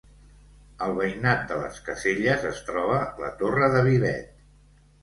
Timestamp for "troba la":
2.71-3.33